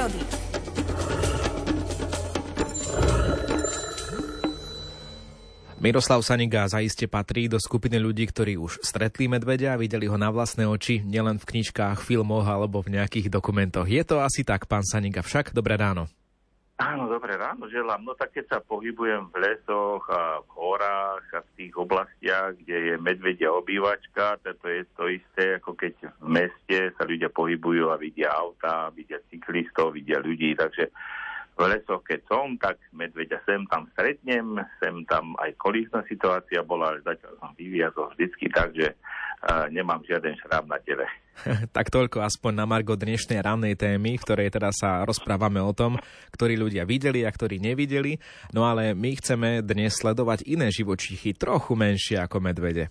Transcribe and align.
prírody. 0.00 0.20
Miroslav 5.80 6.20
Saniga 6.20 6.68
zaiste 6.68 7.08
patrí 7.08 7.48
do 7.48 7.56
skupiny 7.56 7.96
ľudí, 7.96 8.28
ktorí 8.28 8.60
už 8.60 8.84
stretli 8.84 9.32
medvedia 9.32 9.72
a 9.72 9.80
videli 9.80 10.04
ho 10.04 10.16
na 10.20 10.28
vlastné 10.28 10.68
oči, 10.68 11.00
nielen 11.00 11.40
v 11.40 11.48
knižkách, 11.56 12.04
filmoch 12.04 12.44
alebo 12.44 12.84
v 12.84 13.00
nejakých 13.00 13.32
dokumentoch. 13.32 13.88
Je 13.88 14.04
to 14.04 14.20
asi 14.20 14.44
tak, 14.44 14.68
pán 14.68 14.84
Saniga, 14.84 15.24
však? 15.24 15.56
Dobré 15.56 15.80
ráno. 15.80 16.08
Áno, 16.80 17.12
dobré 17.12 17.36
ráno, 17.36 17.68
želám. 17.68 18.00
No 18.08 18.16
tak 18.16 18.32
keď 18.32 18.56
sa 18.56 18.58
pohybujem 18.64 19.28
v 19.28 19.36
lesoch 19.36 20.00
a 20.08 20.40
v 20.40 20.48
horách 20.56 21.28
a 21.36 21.44
v 21.44 21.50
tých 21.60 21.76
oblastiach, 21.76 22.56
kde 22.56 22.76
je 22.88 22.94
medvedia 22.96 23.52
obývačka, 23.52 24.40
to 24.40 24.64
je 24.64 24.88
to 24.96 25.04
isté, 25.12 25.60
ako 25.60 25.76
keď 25.76 26.08
v 26.24 26.28
meste 26.40 26.78
sa 26.96 27.04
ľudia 27.04 27.28
pohybujú 27.28 27.92
a 27.92 28.00
vidia 28.00 28.32
auta, 28.32 28.88
vidia 28.96 29.20
cyklistov, 29.28 29.92
vidia 29.92 30.24
ľudí, 30.24 30.56
takže 30.56 30.88
v 31.60 31.68
lesoch, 31.76 32.00
keď 32.08 32.20
som, 32.24 32.56
tak 32.56 32.80
medveďa 32.96 33.44
sem 33.44 33.60
tam 33.68 33.84
stretnem, 33.92 34.56
sem 34.80 35.04
tam 35.04 35.36
aj 35.36 35.52
kolísna 35.60 36.00
situácia 36.08 36.64
bola, 36.64 36.96
ale 36.96 37.04
zatiaľ 37.04 37.36
som 37.36 37.52
vyviazol 37.52 38.08
vždycky 38.16 38.48
tak, 38.48 38.72
že 38.72 38.96
uh, 38.96 39.68
nemám 39.68 40.00
žiaden 40.08 40.40
šrám 40.40 40.64
na 40.64 40.80
tele. 40.80 41.04
tak 41.76 41.92
toľko 41.92 42.24
aspoň 42.24 42.52
na 42.56 42.64
Margo 42.64 42.96
dnešnej 42.96 43.44
rannej 43.44 43.76
témy, 43.76 44.16
v 44.16 44.24
ktorej 44.24 44.48
teda 44.56 44.72
sa 44.72 45.04
rozprávame 45.04 45.60
o 45.60 45.76
tom, 45.76 46.00
ktorí 46.32 46.56
ľudia 46.56 46.88
videli 46.88 47.28
a 47.28 47.30
ktorí 47.30 47.60
nevideli. 47.60 48.16
No 48.56 48.64
ale 48.64 48.96
my 48.96 49.20
chceme 49.20 49.60
dnes 49.60 50.00
sledovať 50.00 50.48
iné 50.48 50.72
živočíchy, 50.72 51.36
trochu 51.36 51.76
menšie 51.76 52.24
ako 52.24 52.40
medvede. 52.40 52.88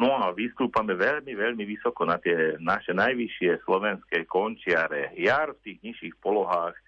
No 0.00 0.16
a 0.16 0.32
vystúpame 0.32 0.96
veľmi, 0.96 1.34
veľmi 1.34 1.64
vysoko 1.68 2.08
na 2.08 2.16
tie 2.22 2.56
naše 2.62 2.94
najvyššie 2.94 3.66
slovenské 3.68 4.24
končiare. 4.30 5.12
Jar 5.18 5.52
v 5.58 5.62
tých 5.66 5.78
nižších 5.84 6.14
polohách 6.22 6.87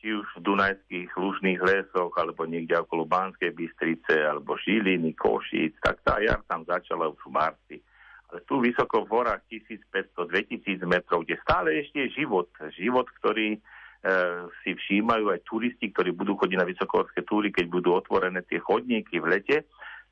či 0.00 0.16
už 0.16 0.24
v 0.40 0.44
Dunajských 0.48 1.12
lužných 1.12 1.60
lesoch, 1.60 2.08
alebo 2.16 2.48
niekde 2.48 2.80
okolo 2.80 3.04
Banskej 3.04 3.52
Bystrice, 3.52 4.24
alebo 4.24 4.56
Žiliny, 4.56 5.12
Košíc, 5.12 5.76
tak 5.84 6.00
tá 6.00 6.16
jar 6.24 6.40
tam 6.48 6.64
začala 6.64 7.12
už 7.12 7.20
v 7.20 7.30
marci. 7.30 7.76
Ale 8.32 8.40
tu 8.48 8.64
vysoko 8.64 9.04
v 9.04 9.12
horách 9.12 9.44
1500-2000 9.52 10.80
metrov, 10.88 11.28
kde 11.28 11.36
stále 11.44 11.84
ešte 11.84 12.08
je 12.08 12.24
život. 12.24 12.48
Život, 12.72 13.12
ktorý 13.20 13.54
e, 13.54 13.58
si 14.64 14.72
všímajú 14.72 15.36
aj 15.36 15.44
turisti, 15.44 15.92
ktorí 15.92 16.16
budú 16.16 16.38
chodiť 16.40 16.56
na 16.56 16.64
vysokohorské 16.64 17.20
túry, 17.28 17.52
keď 17.52 17.68
budú 17.68 17.92
otvorené 17.92 18.40
tie 18.48 18.56
chodníky 18.56 19.20
v 19.20 19.36
lete 19.36 19.56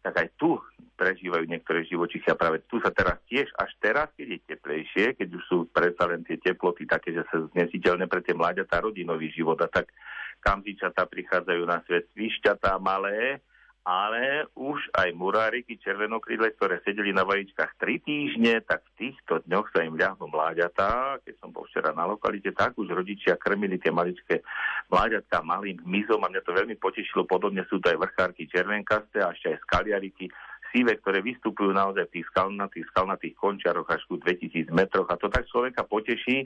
tak 0.03 0.15
aj 0.25 0.29
tu 0.39 0.59
prežívajú 0.99 1.47
niektoré 1.47 1.87
živočichy 1.87 2.27
a 2.27 2.39
práve 2.39 2.67
tu 2.67 2.83
sa 2.83 2.91
teraz 2.91 3.23
tiež, 3.31 3.47
až 3.55 3.71
teraz, 3.79 4.11
keď 4.19 4.27
je 4.35 4.39
teplejšie, 4.51 5.05
keď 5.15 5.29
už 5.31 5.43
sú 5.47 5.57
predsa 5.71 6.11
len 6.11 6.27
tie 6.27 6.43
teploty 6.43 6.91
také, 6.91 7.15
že 7.15 7.23
sa 7.31 7.39
znesiteľné 7.55 8.11
pre 8.11 8.19
tie 8.27 8.35
mláďatá 8.35 8.83
rodinový 8.83 9.31
život. 9.31 9.59
A 9.63 9.71
tak 9.71 9.95
kamzičatá 10.43 11.07
prichádzajú 11.07 11.63
na 11.63 11.79
svet 11.87 12.11
svišťatá 12.15 12.83
malé, 12.83 13.39
ale 13.89 14.45
už 14.53 14.93
aj 14.93 15.17
muráriky 15.17 15.81
červenokrídle, 15.81 16.53
ktoré 16.61 16.85
sedeli 16.85 17.09
na 17.17 17.25
vajíčkach 17.25 17.81
3 17.81 18.05
týždne, 18.05 18.61
tak 18.69 18.85
v 18.85 19.09
týchto 19.09 19.41
dňoch 19.49 19.73
sa 19.73 19.81
im 19.81 19.97
ľahnú 19.97 20.29
mláďatá. 20.29 21.17
Keď 21.25 21.35
som 21.41 21.57
bol 21.57 21.65
včera 21.65 21.97
na 21.97 22.05
lokalite, 22.05 22.53
tak 22.53 22.77
už 22.77 22.93
rodičia 22.93 23.41
krmili 23.41 23.81
tie 23.81 23.89
maličké 23.89 24.45
mláďatka 24.93 25.41
malým 25.41 25.81
hmyzom 25.89 26.21
a 26.21 26.29
mňa 26.29 26.45
to 26.45 26.53
veľmi 26.53 26.77
potešilo. 26.77 27.25
Podobne 27.25 27.65
sú 27.65 27.81
to 27.81 27.89
aj 27.89 27.97
vrchárky 27.97 28.45
červenkasté 28.45 29.25
a 29.25 29.33
ešte 29.33 29.57
aj 29.57 29.65
skaliariky 29.65 30.29
síve, 30.69 30.93
ktoré 31.01 31.25
vystupujú 31.25 31.73
naozaj 31.73 32.13
v 32.13 32.21
tých 32.21 32.29
skalnatých, 32.29 32.93
skalnatých 32.93 33.35
končiaroch 33.41 33.89
až 33.89 34.05
ku 34.05 34.21
2000 34.21 34.69
metroch 34.69 35.09
a 35.09 35.17
to 35.17 35.33
tak 35.33 35.49
človeka 35.49 35.89
poteší, 35.89 36.45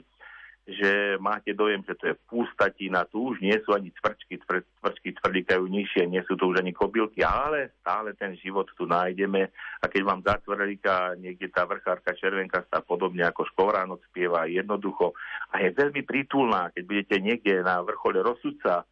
že 0.63 1.19
máte 1.19 1.51
dojem, 1.51 1.83
že 1.83 1.91
to 1.99 2.07
je 2.07 2.15
pustatina, 2.23 3.03
tu 3.11 3.35
už 3.35 3.43
nie 3.43 3.55
sú 3.67 3.75
ani 3.75 3.91
cvrčky, 3.99 4.39
cvrčky 4.79 5.11
tvrdikajú 5.19 5.67
nižšie, 5.67 6.07
nie 6.07 6.23
sú 6.23 6.39
to 6.39 6.55
už 6.55 6.63
ani 6.63 6.71
kobylky, 6.71 7.19
ale 7.19 7.75
stále 7.83 8.15
ten 8.15 8.31
život 8.39 8.71
tu 8.79 8.87
nájdeme. 8.87 9.51
A 9.83 9.85
keď 9.91 10.01
vám 10.07 10.23
zacvrlíka 10.23 11.19
niekde 11.19 11.51
tá 11.51 11.67
vrchárka 11.67 12.15
červenka 12.15 12.63
sa 12.71 12.79
podobne 12.79 13.27
ako 13.27 13.43
škovránok 13.51 14.07
spieva 14.07 14.47
jednoducho 14.47 15.11
a 15.51 15.59
je 15.59 15.75
veľmi 15.75 16.07
prítulná, 16.07 16.71
keď 16.71 16.83
budete 16.87 17.15
niekde 17.19 17.53
na 17.59 17.83
vrchole 17.83 18.23
rozsudca 18.23 18.87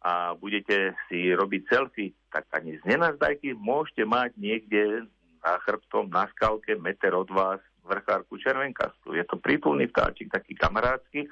a 0.00 0.32
budete 0.32 0.96
si 1.12 1.28
robiť 1.36 1.62
selfie, 1.68 2.16
tak 2.32 2.48
ani 2.56 2.80
z 2.80 2.96
nenazdajky 2.96 3.52
môžete 3.60 4.08
mať 4.08 4.32
niekde 4.40 5.04
na 5.44 5.60
chrbtom, 5.68 6.08
na 6.08 6.24
skalke, 6.32 6.80
meter 6.80 7.12
od 7.12 7.28
vás 7.28 7.60
vrchárku 7.90 8.38
červenkastu. 8.38 9.18
Je 9.18 9.26
to 9.26 9.42
prítulný 9.42 9.90
vtáčik, 9.90 10.30
taký 10.30 10.54
kamarádsky, 10.54 11.26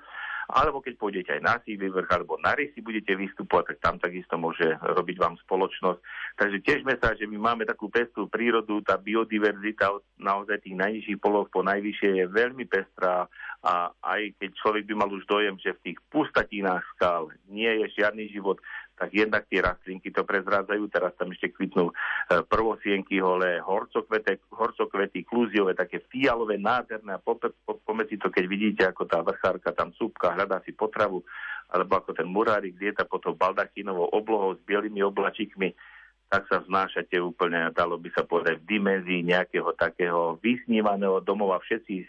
alebo 0.48 0.80
keď 0.80 0.96
pôjdete 0.96 1.30
aj 1.36 1.42
na 1.44 1.54
Sívy 1.60 1.92
vrch 1.92 2.08
alebo 2.08 2.40
na 2.40 2.56
Rysy 2.56 2.80
budete 2.80 3.12
vystupovať, 3.12 3.76
tak 3.76 3.78
tam 3.84 3.94
takisto 4.00 4.40
môže 4.40 4.64
robiť 4.80 5.16
vám 5.20 5.36
spoločnosť. 5.44 6.00
Takže 6.40 6.58
tiežme 6.64 6.96
sa, 6.96 7.12
že 7.12 7.28
my 7.28 7.36
máme 7.36 7.68
takú 7.68 7.92
pestú 7.92 8.24
prírodu, 8.32 8.80
tá 8.80 8.96
biodiverzita 8.96 9.92
od 9.92 10.02
naozaj 10.16 10.64
tých 10.64 10.80
najnižších 10.80 11.20
poloh 11.20 11.44
po 11.52 11.60
najvyššie 11.60 12.24
je 12.24 12.26
veľmi 12.32 12.64
pestrá 12.64 13.28
a 13.60 13.92
aj 13.92 14.40
keď 14.40 14.50
človek 14.56 14.88
by 14.88 14.94
mal 14.96 15.10
už 15.12 15.28
dojem, 15.28 15.60
že 15.60 15.76
v 15.76 15.92
tých 15.92 15.98
pustatinách 16.08 16.84
skal 16.96 17.28
nie 17.52 17.68
je 17.84 18.00
žiadny 18.00 18.32
život, 18.32 18.56
tak 18.98 19.14
jednak 19.14 19.46
tie 19.46 19.62
rastlinky 19.62 20.10
to 20.10 20.26
prezrádzajú, 20.26 20.82
teraz 20.90 21.14
tam 21.14 21.30
ešte 21.30 21.54
kvitnú 21.54 21.88
e, 21.88 21.94
prvosienky 22.42 23.22
holé, 23.22 23.62
horcokvety, 23.62 24.42
horcokvety 24.50 25.22
klúziové, 25.22 25.78
také 25.78 26.02
fialové, 26.10 26.58
nádherné 26.58 27.14
a 27.16 27.22
pomedzi 27.86 28.18
to, 28.18 28.28
keď 28.28 28.44
vidíte, 28.50 28.82
ako 28.90 29.06
tá 29.06 29.22
vrchárka 29.22 29.70
tam 29.70 29.94
súbka, 29.94 30.34
hľadá 30.34 30.58
si 30.66 30.74
potravu, 30.74 31.22
alebo 31.70 32.02
ako 32.02 32.10
ten 32.18 32.26
murárik 32.26 32.74
lieta 32.74 33.06
potom 33.06 33.38
baldachínovou 33.38 34.10
oblohou 34.10 34.58
s 34.58 34.60
bielými 34.66 35.00
oblačikmi, 35.06 35.72
tak 36.28 36.44
sa 36.52 36.60
vznášate 36.60 37.16
úplne, 37.24 37.72
dalo 37.72 37.96
by 37.96 38.12
sa 38.12 38.20
povedať, 38.20 38.60
v 38.60 38.76
dimenzii 38.76 39.24
nejakého 39.24 39.72
takého 39.72 40.36
vysnívaného 40.44 41.24
domova. 41.24 41.56
Všetci 41.64 41.94
e, 42.04 42.06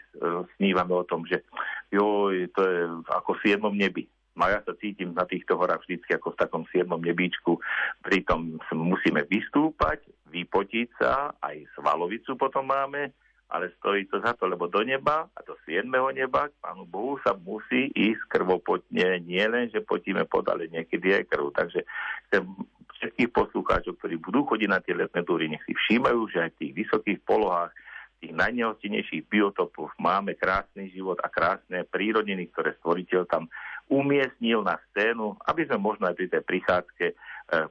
snívame 0.60 0.92
o 0.92 1.08
tom, 1.08 1.24
že 1.24 1.48
joj, 1.96 2.52
to 2.52 2.62
je 2.68 2.80
ako 3.08 3.40
v 3.40 3.42
siedmom 3.48 3.72
nebi. 3.72 4.12
No 4.40 4.48
ja 4.48 4.64
sa 4.64 4.72
cítim 4.80 5.12
na 5.12 5.28
týchto 5.28 5.60
horách 5.60 5.84
vždycky 5.84 6.16
ako 6.16 6.32
v 6.32 6.40
takom 6.40 6.64
siedmom 6.72 7.04
nebíčku. 7.04 7.60
Pritom 8.00 8.56
musíme 8.72 9.28
vystúpať, 9.28 10.00
vypotiť 10.32 10.88
sa, 10.96 11.36
aj 11.44 11.68
svalovicu 11.76 12.40
potom 12.40 12.64
máme, 12.72 13.12
ale 13.52 13.76
stojí 13.82 14.08
to 14.08 14.24
za 14.24 14.32
to, 14.40 14.48
lebo 14.48 14.72
do 14.72 14.80
neba 14.80 15.28
a 15.28 15.40
do 15.44 15.60
siedmeho 15.68 16.08
neba 16.16 16.48
k 16.48 16.56
Pánu 16.64 16.88
Bohu 16.88 17.20
sa 17.20 17.36
musí 17.36 17.92
ísť 17.92 18.32
krvopotne. 18.32 19.20
Nie 19.28 19.52
len, 19.52 19.68
že 19.68 19.84
potíme 19.84 20.24
pod, 20.24 20.48
ale 20.48 20.72
niekedy 20.72 21.20
aj 21.20 21.24
krv. 21.28 21.52
Takže 21.52 21.84
chcem 22.30 22.48
všetkých 22.96 23.30
poslucháčov, 23.36 24.00
ktorí 24.00 24.22
budú 24.24 24.48
chodiť 24.48 24.70
na 24.70 24.80
tie 24.80 24.96
letné 24.96 25.26
túry, 25.28 25.52
nech 25.52 25.66
si 25.68 25.76
všímajú, 25.76 26.20
že 26.32 26.48
aj 26.48 26.50
v 26.56 26.60
tých 26.64 26.74
vysokých 26.86 27.20
polohách 27.28 27.76
tých 28.20 28.36
najnehostinejších 28.36 29.32
biotopoch 29.32 29.96
máme 29.96 30.36
krásny 30.36 30.92
život 30.92 31.24
a 31.24 31.32
krásne 31.32 31.88
prírodniny, 31.88 32.52
ktoré 32.52 32.76
stvoriteľ 32.84 33.22
tam 33.32 33.48
umiestnil 33.90 34.62
na 34.62 34.78
scénu, 34.90 35.36
aby 35.50 35.66
sme 35.66 35.82
možno 35.82 36.08
aj 36.08 36.16
pri 36.16 36.28
tej 36.30 36.44
prichádzke 36.46 37.06
e, 37.10 37.14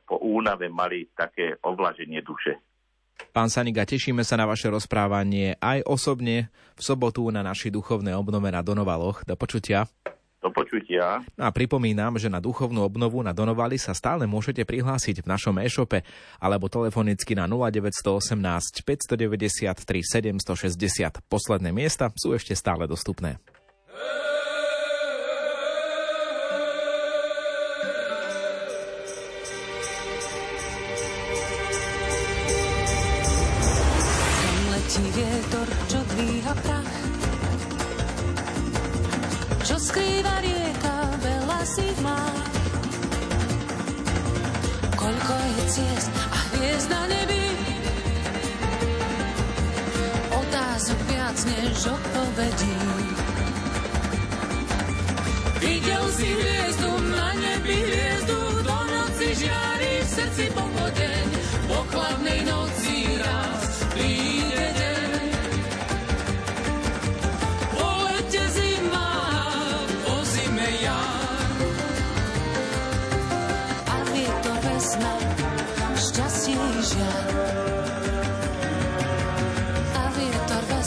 po 0.02 0.18
únave 0.18 0.66
mali 0.66 1.06
také 1.14 1.54
ovlaženie 1.62 2.20
duše. 2.20 2.58
Pán 3.30 3.50
Saniga, 3.50 3.82
tešíme 3.82 4.22
sa 4.22 4.38
na 4.38 4.46
vaše 4.46 4.70
rozprávanie 4.70 5.58
aj 5.58 5.82
osobne 5.86 6.50
v 6.78 6.80
sobotu 6.82 7.26
na 7.34 7.42
našej 7.42 7.74
duchovnej 7.74 8.14
obnove 8.14 8.50
na 8.50 8.62
Donovaloch. 8.62 9.26
Do 9.26 9.34
počutia. 9.34 9.90
Do 10.38 10.54
počutia. 10.54 11.18
No 11.34 11.46
a 11.46 11.50
pripomínam, 11.50 12.14
že 12.14 12.30
na 12.30 12.38
duchovnú 12.38 12.86
obnovu 12.86 13.26
na 13.26 13.34
Donovali 13.34 13.74
sa 13.74 13.90
stále 13.90 14.22
môžete 14.22 14.62
prihlásiť 14.62 15.26
v 15.26 15.30
našom 15.34 15.58
e-shope 15.58 16.06
alebo 16.38 16.70
telefonicky 16.70 17.34
na 17.34 17.50
0918 17.50 18.38
593 18.86 19.74
760. 19.74 21.26
Posledné 21.26 21.74
miesta 21.74 22.14
sú 22.14 22.38
ešte 22.38 22.54
stále 22.54 22.86
dostupné. 22.86 23.42
Otázok 50.32 51.00
viac 51.12 51.38
než 51.44 51.86
odpovedí. 51.86 52.80
Videl 55.60 56.04
si 56.16 56.28
hviezdu 56.32 56.90
na 57.12 57.28
nebi, 57.36 57.76
hviezdu 57.76 58.40
noci 58.64 59.28
žiari 59.36 59.92
v 60.00 60.08
srdci 60.08 60.46
pochodeň. 60.56 61.26
Po 61.68 61.78
chladnej 61.92 62.40
noci 62.48 62.96
raz 63.20 63.62
príde 63.92 64.57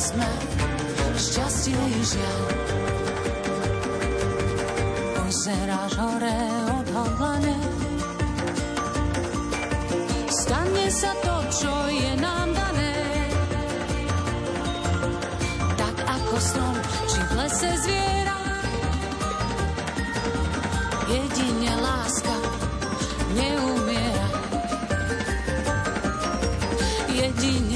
vesme, 0.01 0.29
šťastie 1.13 1.77
i 1.77 2.01
žiaľ. 2.01 2.41
Pozeráš 5.13 5.93
hore 6.01 6.37
odhodlane, 6.73 7.57
stane 10.25 10.85
sa 10.89 11.13
to, 11.21 11.35
čo 11.53 11.73
je 11.93 12.11
nám 12.17 12.49
dané. 12.49 12.93
Tak 15.77 15.95
ako 16.01 16.35
strom, 16.41 16.75
či 17.05 17.19
v 17.21 17.31
lese 17.37 17.71
zviera, 17.85 18.41
jedine 21.13 21.71
láska 21.77 22.35
neumiera. 23.37 24.27
Jedine 27.05 27.70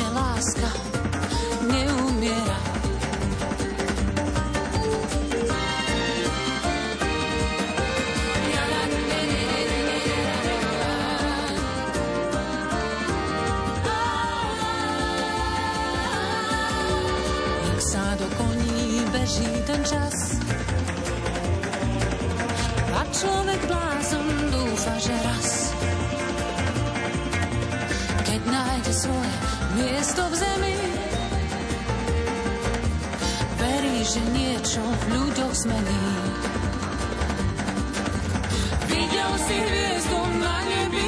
beží 19.35 19.51
ten 19.67 19.81
čas 19.83 20.39
a 22.95 23.01
človek 23.11 23.59
blázon 23.67 24.27
dúfa, 24.47 24.95
že 24.95 25.11
raz 25.11 25.49
keď 28.23 28.41
nájde 28.47 28.93
svoje 28.95 29.33
miesto 29.75 30.23
v 30.31 30.35
zemi 30.39 30.75
verí, 33.59 33.97
že 34.07 34.21
niečo 34.31 34.79
v 34.79 35.03
ľuďoch 35.19 35.53
zmení. 35.67 36.07
Videl 38.87 39.31
si 39.35 39.55
hviezdu 39.59 40.21
na 40.39 40.57
nebi, 40.63 41.07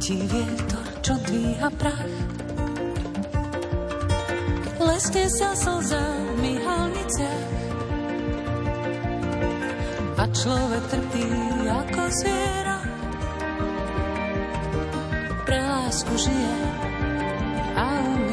Letí 0.00 0.16
vietor, 0.32 0.86
čo 1.04 1.12
dvíha 1.28 1.68
prach? 1.76 2.08
Lesne 4.80 5.28
sa 5.28 5.52
slza 5.52 6.00
v 6.00 6.40
myhalniciach 6.40 7.52
a 10.16 10.24
človek 10.24 10.84
trpí 10.88 11.28
ako 11.68 12.00
zviera. 12.16 12.80
Pre 15.44 15.58
lásku 15.68 16.12
žije 16.16 16.56
a 17.76 17.84
umiera. 18.00 18.29